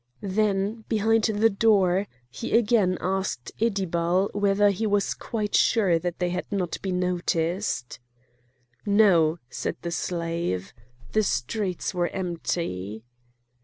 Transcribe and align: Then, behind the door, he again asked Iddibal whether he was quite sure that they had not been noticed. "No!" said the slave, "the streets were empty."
Then, 0.23 0.83
behind 0.89 1.25
the 1.25 1.49
door, 1.51 2.07
he 2.31 2.57
again 2.57 2.97
asked 2.99 3.51
Iddibal 3.59 4.31
whether 4.33 4.71
he 4.71 4.87
was 4.87 5.13
quite 5.13 5.53
sure 5.55 5.99
that 5.99 6.17
they 6.17 6.31
had 6.31 6.51
not 6.51 6.79
been 6.81 6.99
noticed. 6.99 7.99
"No!" 8.83 9.37
said 9.47 9.77
the 9.83 9.91
slave, 9.91 10.73
"the 11.11 11.21
streets 11.21 11.93
were 11.93 12.07
empty." 12.07 13.03